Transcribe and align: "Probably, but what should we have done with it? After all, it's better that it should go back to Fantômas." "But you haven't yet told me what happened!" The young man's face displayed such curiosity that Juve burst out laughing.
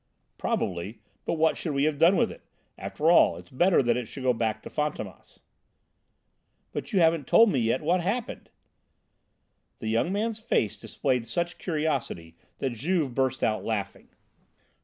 "Probably, 0.39 0.99
but 1.25 1.35
what 1.35 1.57
should 1.57 1.73
we 1.73 1.83
have 1.83 1.99
done 1.99 2.15
with 2.15 2.31
it? 2.31 2.41
After 2.75 3.11
all, 3.11 3.37
it's 3.37 3.51
better 3.51 3.83
that 3.83 3.95
it 3.95 4.07
should 4.07 4.23
go 4.23 4.33
back 4.33 4.63
to 4.63 4.69
Fantômas." 4.71 5.41
"But 6.71 6.91
you 6.91 6.97
haven't 6.97 7.19
yet 7.19 7.27
told 7.27 7.51
me 7.51 7.71
what 7.75 8.01
happened!" 8.01 8.49
The 9.77 9.89
young 9.89 10.11
man's 10.11 10.39
face 10.39 10.75
displayed 10.75 11.27
such 11.27 11.59
curiosity 11.59 12.35
that 12.57 12.71
Juve 12.73 13.13
burst 13.13 13.43
out 13.43 13.63
laughing. 13.63 14.07